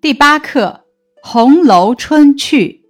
[0.00, 0.86] 第八课
[1.28, 2.86] 《红楼春趣》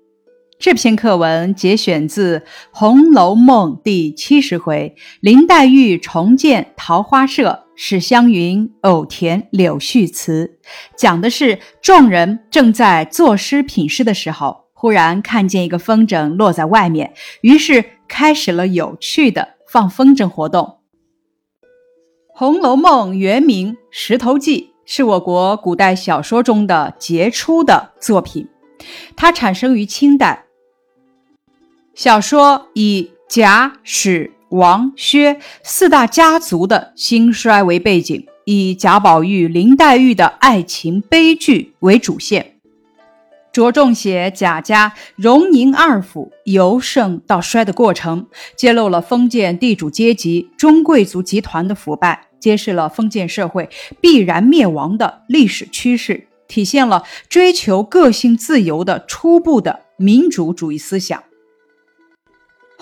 [0.60, 2.38] 这篇课文节选自
[2.70, 10.60] 《红楼梦》第七十回，林黛玉重建桃花社，史湘云偶填柳絮词。
[10.96, 20.78] 讲的是众人正在作诗品诗的时候，忽然看见一个风筝落在外面，于是开始了有趣的放风筝活动。
[22.38, 24.66] 《红楼梦》原名《石头记》。
[24.92, 28.48] 是我国古代小说中的杰出的作品，
[29.14, 30.46] 它产生于清代。
[31.94, 42.56] 小说以贾、史、王、薛四大家族的兴衰为背景，以贾宝玉、林黛玉的爱情悲剧为主线，
[43.52, 48.26] 着重写贾家荣宁二府由盛到衰的过程，
[48.56, 52.29] 揭露了封建地主阶级、中贵族集团的腐败。
[52.40, 53.68] 揭示了封建社会
[54.00, 61.20] 必然灭亡的历史趋势，体现了追求个性自由的初步的民主主义思想。《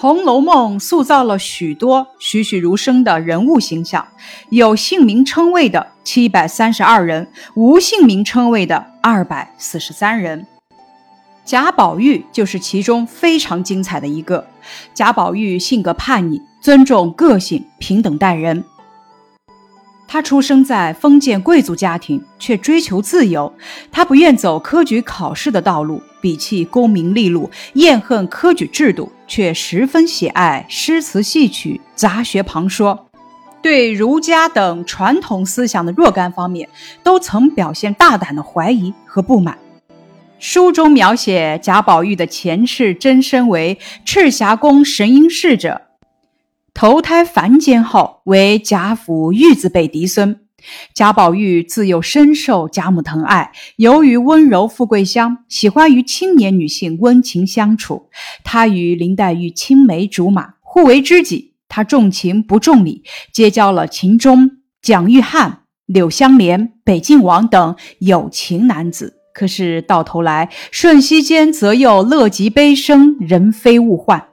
[0.00, 4.06] 红楼梦》塑造了许多栩栩如生的人物形象，
[4.48, 10.47] 有姓名称谓的七百三十二人，无姓名称谓的二百四十三人。
[11.45, 14.47] 贾宝玉就是其中非常精彩的一个。
[14.95, 18.65] 贾宝玉性格叛逆，尊重个性，平等待人。
[20.11, 23.53] 他出生在封建贵族家庭，却追求自由。
[23.92, 33.05] 他不愿走科举考试的道路，鄙弃功名利禄，厌恨科举制度，却十分喜爱诗词戏曲、杂学旁说。
[33.61, 36.67] 对儒家等传统思想的若干方面，
[37.03, 39.59] 都曾表现大胆的怀疑和不满。
[40.39, 45.83] 书中描写贾宝玉的前世真身为赤霞宫神瑛侍者。
[46.81, 50.39] 投胎凡间后，为贾府玉字辈嫡孙。
[50.95, 58.11] 贾宝玉自幼深受贾母疼爱，由于温柔富贵乡，喜欢与青年女性温情相处。
[58.45, 61.55] 他与林黛玉青梅竹马，互为知己。
[61.69, 63.03] 他重情不重礼，
[63.33, 65.55] 结交了秦钟、蒋玉菡、
[65.87, 69.17] 柳湘莲、北静王等有情男子。
[69.34, 74.28] 可是到头来，瞬息间则又乐极悲生，人非物换。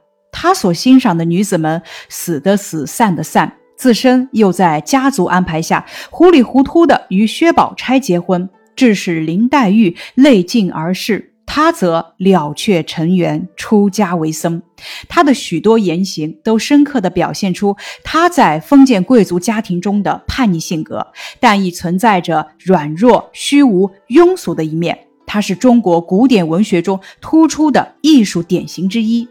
[0.46, 11.32] 他所欣赏的女子们死的死，散的散，自身又在家族安排下糊里糊涂的与薛宝钗结婚，致使林黛玉泪尽而逝。
[11.46, 14.62] 他则了却尘缘，出家为僧。
[15.08, 17.74] 他的许多言行都深刻地表现出
[18.04, 21.04] 他在封建贵族家庭中的叛逆性格，
[21.40, 24.96] 但亦存在着软弱、虚无、庸俗的一面。
[25.26, 29.28] 他是中国古典文学中突出的艺术典型之一。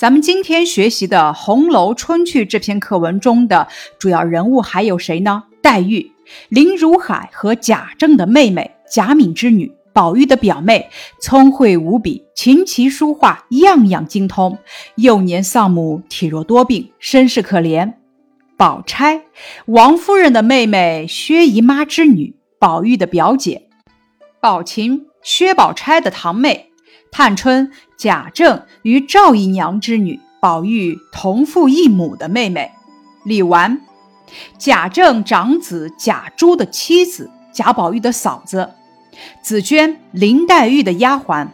[0.00, 3.68] 咱们今天学习的《红楼春趣》这篇课文中的
[3.98, 5.42] 主要人物还有谁呢？
[5.60, 6.10] 黛玉，
[6.48, 10.88] 林如海和贾政的妹妹，贾敏之女，宝玉的表妹，
[11.20, 14.56] 聪慧无比，琴棋书画样样精通。
[14.94, 17.92] 幼年丧母，体弱多病，身世可怜。
[18.56, 19.24] 宝钗，
[19.66, 23.68] 王夫人的妹妹，薛姨妈之女，宝玉的表姐。
[24.40, 26.69] 宝琴，薛宝钗的堂妹。
[27.10, 32.70] 探春、贾政与赵姨娘之女，宝玉同父异母的妹妹；
[33.24, 33.80] 李纨，
[34.58, 38.70] 贾政长子贾珠的妻子，贾宝玉的嫂子；
[39.42, 41.46] 紫娟，林黛玉的丫鬟。《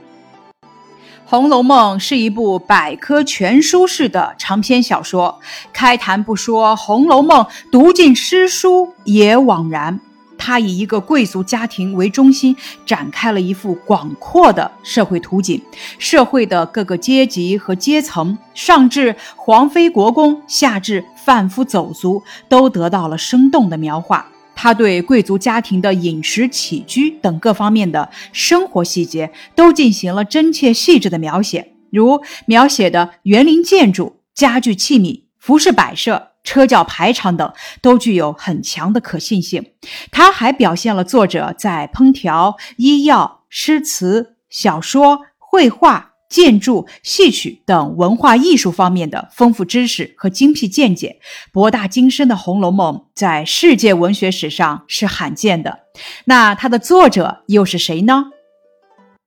[1.28, 5.40] 红楼梦》是一部百科全书式的长篇小说，
[5.72, 7.42] 开谈不说《红楼梦》，
[7.72, 10.00] 读尽诗书也枉然。
[10.38, 15.60] 他以一个贵族家庭为中心，展开了一幅广阔的社会图景，
[15.98, 24.26] 社会的各个阶级和阶层，上至皇妃国公，下至贩夫走卒，都得到了生动的描画。
[24.54, 36.28] 他对贵族家庭的饮食起居等各方面的生活细节，都进行了真切细致的描写，如描写的园林建筑、家具器皿、服饰摆设。
[36.46, 37.52] 车轿排场等
[37.82, 39.72] 都具有很强的可信性。
[40.10, 51.20] 它还表现了作者在烹调、医药、诗词、小说、绘画、建筑、戏曲等文化艺术方面的丰富知识和精辟见解。
[51.52, 55.80] 博大精深的《红楼梦》在世界文学史上是罕见的。
[56.24, 58.30] 那它的作者又是谁呢？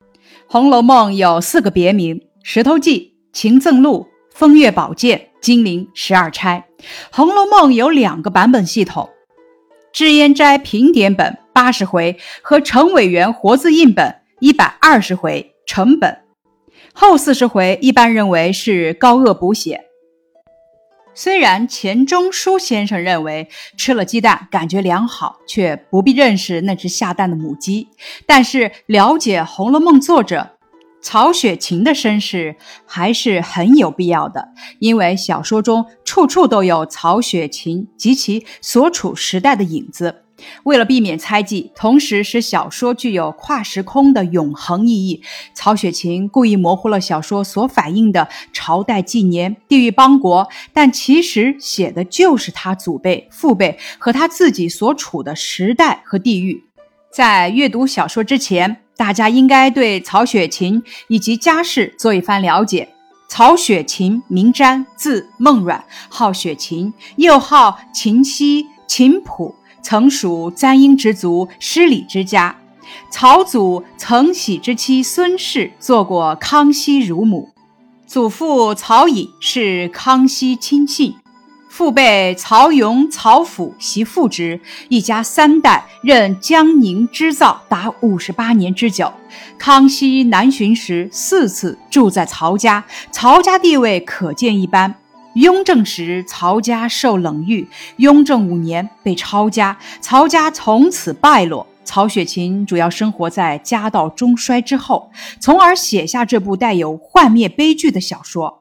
[0.47, 2.99] 《红楼梦》有四个别名：《石头记》
[3.37, 4.07] 《情赠录》。
[4.39, 6.65] 风月宝鉴、金陵十二钗，
[7.11, 9.09] 《红楼梦》有两个版本系统：
[9.93, 16.19] 脂砚斋评点本八十回和程伟元活字印本一百二十回成本，
[16.93, 19.85] 后四十回一般认为是高鹗补写。
[21.15, 27.89] 虽然钱钟书先生认为吃了鸡蛋感觉良好，却不必认识那只下蛋的母鸡，
[28.25, 30.51] 但是了解《红楼梦》作者
[31.01, 32.55] 曹雪芹的身世
[32.85, 34.49] 还是很有必要的，
[34.79, 40.23] 因为小说中处处都有曹雪芹及其所处时代的影子。
[40.63, 45.21] 为了避免猜忌，同时使小说具有跨时空的永恒意义，
[45.53, 56.63] 曹雪芹故意模糊了小说所反映的朝代纪年、地域邦国，但其实写的就是他祖辈、父辈和他自己所处的时代和地域。
[57.11, 62.89] 在阅读小说之前，大家应该对曹雪芹以及家世做一番了解。
[63.29, 69.55] 曹雪芹，名瞻，字梦阮，号雪芹，又号秦溪、秦谱。
[69.81, 72.53] 曾属簪缨之族，诗礼之家。
[73.09, 77.47] 曹祖曾喜之妻孙氏做过康熙乳母，
[78.05, 81.15] 祖父曹寅是康熙亲信，
[81.69, 89.13] 父辈曹雍、曹府袭父之，一家三代任江宁织造达五十八年之久。
[89.57, 94.93] 康熙南巡时四次住在曹家，曹家地位可见一斑。
[95.35, 97.67] 雍正时，曹家受冷遇；
[97.97, 101.65] 雍正五年被抄家，曹家从此败落。
[101.85, 108.58] 曹雪芹主要生活在家道中衰之后，从而写下这部带有幻灭悲剧的小说。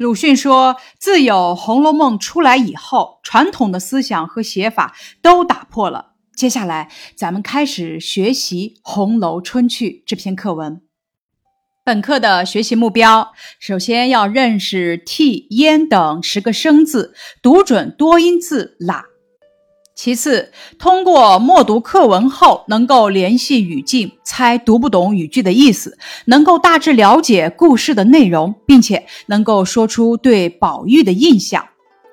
[0.00, 10.80] 鲁迅说：“自有《红楼梦》出来以后，传统的思想和写法都打破了。”接下来，咱们开始学习《红楼春趣》这篇课文。
[11.84, 19.02] 本课的学习目标，首先要认识“替”“烟”等十个生字，读准多音字“喇”。
[20.02, 31.62] 其次，通过默读课文后，能够联系语境，猜读不懂语句的意思，能够大致了解故事的内容，并且能够说出对宝玉的印象。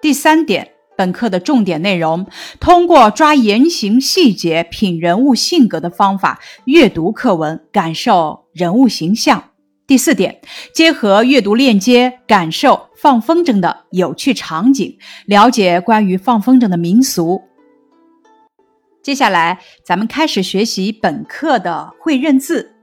[0.01, 0.67] 第三点，
[0.97, 2.27] 本课的重点内容，
[2.59, 9.41] 通过抓言行细节、品人物性格的方法阅读课文，感受人物形象。
[9.87, 10.41] 第四点，
[10.73, 17.41] 结合阅读链接，感受放风筝的有趣场景，了解关于放风筝的民俗。
[19.07, 22.73] 接下来，咱们开始学习本课的会认字。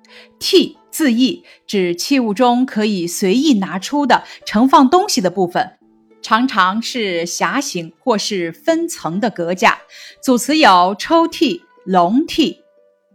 [0.41, 5.77] 屉字义指器物中可以随意拿出的盛放东西的部分，
[6.23, 9.81] 常常是狭形或是分层的格架。
[10.23, 12.57] 组词有抽屉、笼屉。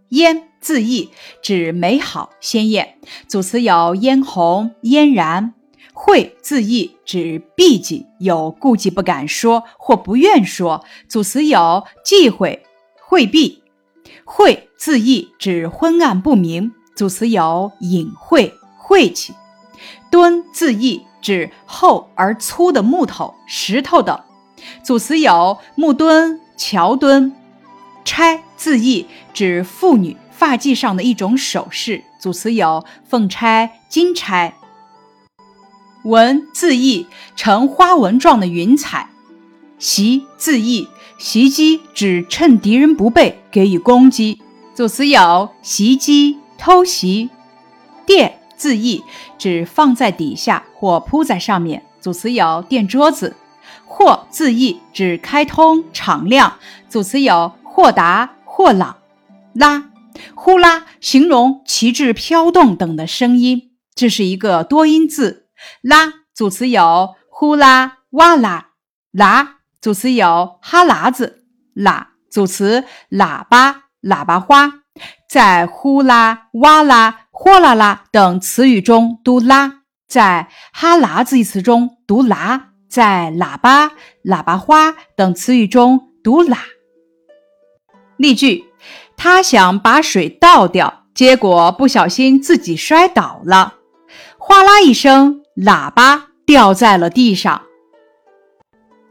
[0.10, 1.10] 嫣字义
[1.42, 5.54] 指美好鲜艳，组词有嫣红、嫣然；
[5.94, 12.62] 讳字义指避忌，有顾忌不敢说或不愿说，组词有忌讳、
[13.10, 13.64] 讳避；
[14.24, 19.34] 晦字义指昏暗不明，组词有隐晦、晦气；
[20.12, 24.22] 墩字义指厚而粗的木头、石头等，
[24.84, 27.36] 组词有木墩、桥墩。
[28.06, 34.54] 钗字义指妇女发髻上的一种首饰，组词有凤钗、金钗。
[36.04, 39.10] 纹字义呈花纹状的云彩。
[39.80, 40.90] 袭字义
[41.20, 44.42] 袭击指趁敌人不备给予攻击，
[44.74, 47.30] 组词有袭击、偷袭。
[48.06, 49.04] 垫字义
[49.38, 53.36] 指放在底下或铺在上面，组词有垫桌子。
[53.86, 56.58] 豁字义指开通敞亮，
[56.90, 57.54] 组词有。
[57.72, 58.98] 豁达、豁朗，
[59.54, 59.92] 拉、
[60.36, 63.72] 呼啦，形容旗帜飘动等的声音。
[63.96, 65.46] 这是一个多音字。
[65.82, 68.72] 拉组词有呼啦、哇啦；
[69.14, 71.44] 喇组词有哈喇子；
[71.76, 74.74] 喇组词喇叭、喇叭花。
[75.30, 83.92] 在呼啦、哇啦、豁啦啦等词语中读啦，在哈喇子一词中读喇，在喇叭、
[84.26, 86.58] 喇叭花等词语中读喇。
[88.18, 88.66] 例句：
[89.16, 93.76] 他想把水倒掉，结果不小心自己摔倒了，
[94.38, 97.62] 哗啦一声，喇叭掉在了地上。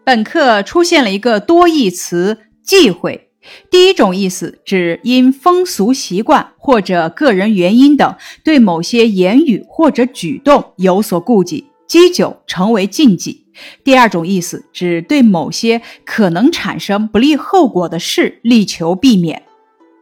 [0.08, 3.28] 本课出现了一个多义词“忌讳”，
[3.70, 13.44] 第一种意思指因风俗习惯或者个人原因等，对某些言语或者举动有所顾忌，积久成为禁忌。
[13.84, 19.42] 第二种意思指对某些可能产生不利后果的事力求避免。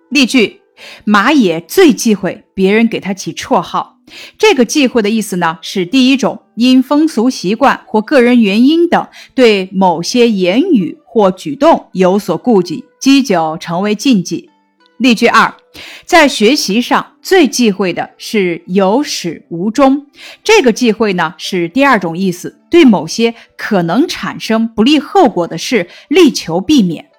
[0.09, 0.61] 例句：
[1.05, 3.99] 马也最忌讳别人给他起绰号。
[4.39, 14.51] 这个忌讳的意思呢，是第一种因风俗习惯或个人原因等，对某些言语或举动有所顾忌，积久成为禁忌。
[14.97, 15.55] 例句二，
[16.07, 20.07] 在学习上最忌讳的是有始无终。
[20.43, 27.11] 这个忌讳呢是第二种意思，对某些可能产生不利后果的事力求避免。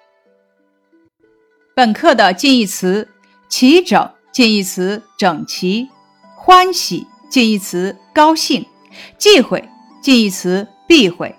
[1.75, 3.08] 本课的近义词：
[3.48, 5.88] 齐整，近义词整齐；
[6.36, 8.63] 欢喜，近义词高兴；
[9.18, 9.68] 忌讳，
[10.01, 11.34] 近义词避讳；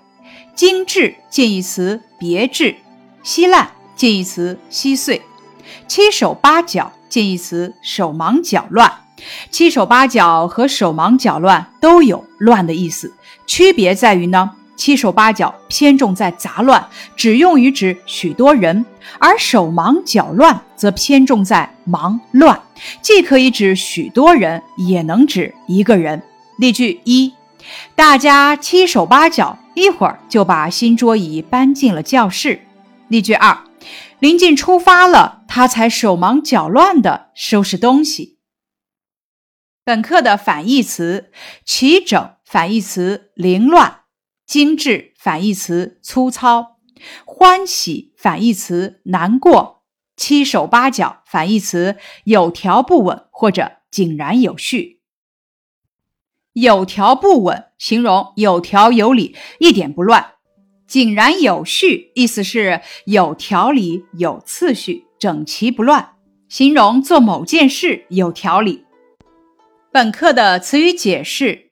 [0.55, 2.75] 精致，近义词别致；
[3.23, 5.21] 稀烂，近义词稀碎。
[5.87, 8.91] 七手八脚，近义词手忙脚乱。
[9.51, 13.13] 七手八脚和手忙脚乱都有乱的意思，
[13.45, 16.87] 区别在于呢，七手八脚偏重在杂乱，
[17.17, 18.85] 只用于指许多人；
[19.19, 22.61] 而手忙脚乱则偏重在忙乱，
[23.01, 26.21] 既可以指许多人，也能指一个人。
[26.57, 27.33] 例句一：
[27.95, 32.61] 大家七手八脚，一会儿就把新桌椅搬进了教室。
[33.07, 33.65] 例句二。
[34.19, 38.39] 临近出发了，他才手忙脚乱地收拾东西。
[39.85, 41.31] 本课的反义词：
[41.63, 44.01] 齐整反义词凌乱，
[44.45, 46.79] 精致反义词粗糙，
[47.25, 49.85] 欢喜反义词难过，
[50.17, 51.95] 七手八脚反义词
[52.25, 54.98] 有条不紊或者井然有序。
[56.53, 60.33] 有条不紊形容有条有理，一点不乱。
[60.87, 66.13] 井然有序，意思是有条理、有次序、整齐不乱，
[66.47, 68.85] 形容做某件事有条理。
[69.91, 71.69] 本课的词语解释：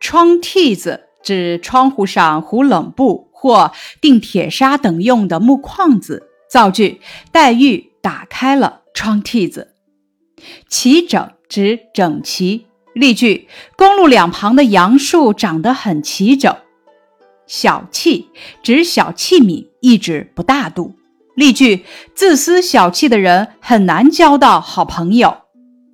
[0.00, 6.28] 窗屉子指窗户上糊冷布或钉铁砂等用的木框子。
[6.50, 9.74] 造句：黛玉打开了窗屉子。
[10.68, 12.66] 齐整指整齐。
[12.94, 16.56] 例句：公路两旁的杨树长得很齐整。
[17.46, 18.28] 小气
[18.62, 20.94] 指小器皿，意指不大度。
[21.34, 25.38] 例句：自私小气的人很难交到好朋友。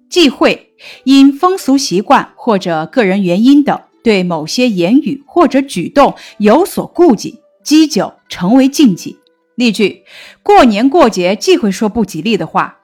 [0.09, 0.75] 忌讳
[1.05, 9.19] 因风俗习惯或者个人原因等，对某些言语或者举动有所顾忌，积久成为禁忌。
[9.55, 10.03] 例句：
[10.43, 12.79] 过年过节忌讳说不吉利的话。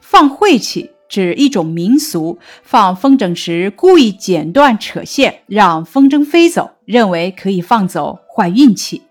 [0.00, 0.91] 放晦气。
[1.12, 9.02] 指一种民俗，放风筝时故意剪断扯线，让风筝飞走，认为可以放走坏运气。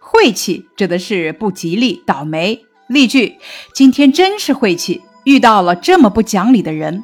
[0.00, 2.64] 晦气指的是不吉利、倒霉。
[2.86, 3.38] 例句：
[3.74, 7.02] 今天真是晦气，遇到了这么不讲理的人。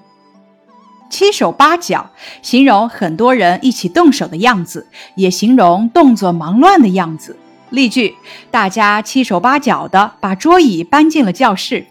[1.11, 4.87] 七手八脚形容很多人一起动手的样子，
[5.17, 7.37] 也形容动作忙乱的样子。
[7.71, 8.15] 例句：
[8.53, 11.85] 大家七手八脚的把桌椅搬进了教室。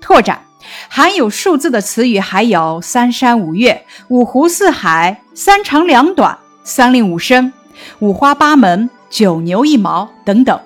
[0.00, 0.47] 拓展。
[0.88, 7.52] 含有数字的词语还有三山五岳、五湖四海、三长两短、三令五申、
[8.00, 10.60] 五花八门、九牛一毛等等。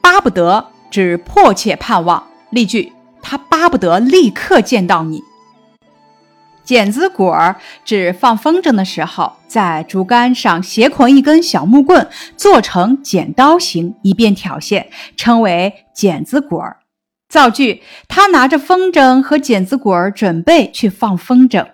[0.00, 2.26] 巴不得指迫切盼望。
[2.50, 5.22] 例句：他巴不得立刻见到你。
[6.64, 12.06] 剪子果儿指放风筝的时候，在竹竿上斜捆一根小木棍，
[12.36, 16.76] 做成剪刀形，以便挑线，称为剪子果儿。
[17.28, 21.72] 造句：他拿着风筝和剪子果儿，准备去放风筝。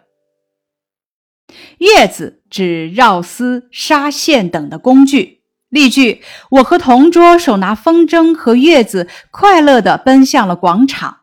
[1.79, 5.43] 月子指绕丝、纱线等的工具。
[5.69, 11.21] 例句：我和同桌手拿风筝和月子，快乐地奔向了广场。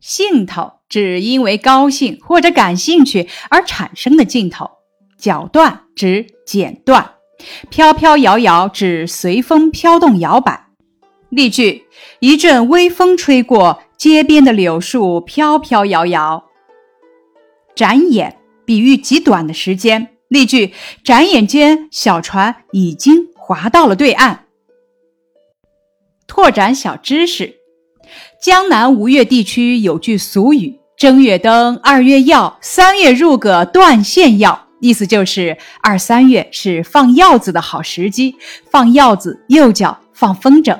[0.00, 4.70] 兴头指因为高兴或者感兴趣而产生的劲头。
[5.16, 7.12] 绞断指剪断。
[7.70, 10.61] 飘飘摇摇指随风飘动摇摆。
[11.32, 11.86] 例句：
[12.20, 16.44] 一阵微风吹过，街边的柳树飘飘摇摇。
[17.74, 18.36] 眨眼
[18.66, 20.10] 比喻极短的时间。
[20.28, 24.44] 例句：眨眼间，小船已经划到了对岸。
[26.26, 27.54] 拓展小知识：
[28.42, 38.36] 江南吴越地区有句俗语：“正月灯，二月药，三月入个断线药。”意思就是二三月是放药子的好时机。
[38.70, 40.78] 放药子又叫放风筝。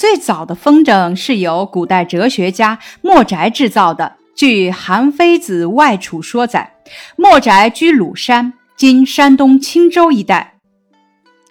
[0.00, 4.16] 最早的风筝是由古代哲学家墨翟制造的。
[4.34, 6.72] 据《韩非子外储说》载，
[7.16, 10.54] 墨翟居鲁山（今山东青州一带），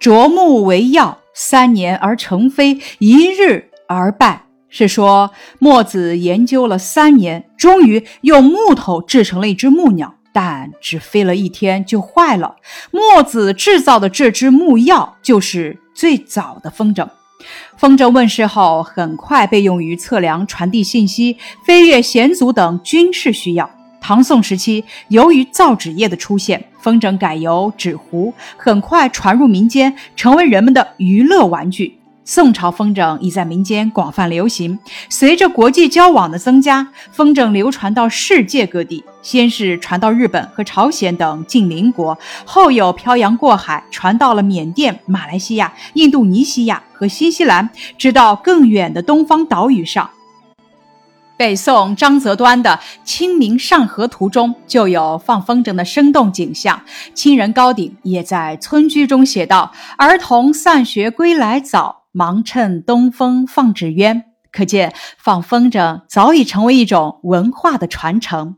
[0.01, 4.45] 啄木为药，三年而成飞，一日而败。
[4.67, 5.29] 是说
[5.59, 12.55] 墨子研究了三年，终于用木头制成了一只木鸟，但只飞了一天就坏了。
[12.89, 17.07] 墨子制造的这只木药，就是最早的风筝。
[17.79, 23.71] 风筝问世后，很快被用于测量、传递信息、飞越险阻等军事需要。
[24.01, 31.97] 唐宋时期，由于造纸业的出现，风筝改由纸糊，很快传入民间，成为人们的娱乐玩具。
[32.25, 34.77] 宋朝风筝已在民间广泛流行。
[35.09, 39.03] 随着国际交往的增加，风筝流传到世界各地。
[39.21, 50.09] 先是传到日本和朝鲜等近邻国，后又漂洋过海传到了缅甸、马来西亚、印度尼西亚和新西兰，直到更远的东方岛屿上。
[51.35, 52.71] 北宋张择端的
[53.03, 56.81] 《清明上河图》中就有放风筝的生动景象。
[57.13, 68.55] 清人高鼎也在村居中写道：“儿童散学归来早。”忙趁东风放纸鸢，可见放风筝早已成为一种文化的传承。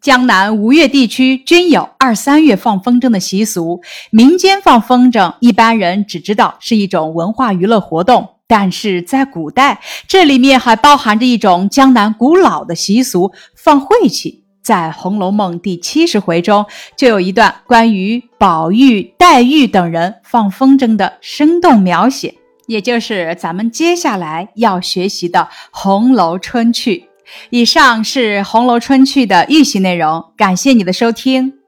[0.00, 3.82] 江南吴越地区均有二三月放风筝的习俗。
[4.10, 14.41] 民间放风筝，一般人只知道是一种文化娱乐活动，但是在古代，这里面还包含着一种江南古老的习俗——放晦气。
[14.62, 16.64] 在《红楼梦》第七十回中，
[16.96, 22.34] 就有一段关于宝玉、黛玉等人放风筝的生动描写，
[22.66, 25.40] 也就是咱们接下来要学习的
[25.72, 26.96] 《红楼春趣》。
[27.50, 31.61] 以上是《红楼春趣》的预习内容，感谢你的收听。